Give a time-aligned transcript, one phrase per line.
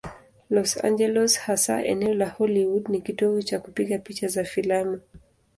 [0.49, 4.99] Los Angeles, hasa eneo la Hollywood, ni kitovu cha kupiga picha za filamu.